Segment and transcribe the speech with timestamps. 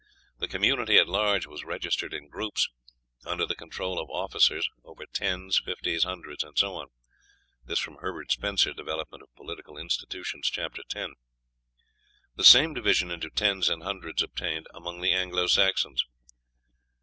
[0.39, 2.67] The community at large was registered in groups,
[3.23, 6.87] under the control of officers over tens, fifties, hundreds, and so on."
[7.99, 10.73] (Herbert Spencer, "Development of Political Institutions," chap.
[10.79, 11.11] x.)
[12.35, 16.03] The same division into tens and hundreds obtained among the Anglo Saxons.